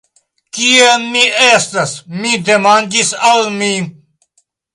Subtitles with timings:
[0.57, 1.93] Kie mi estas?
[2.23, 3.71] mi demandis al mi.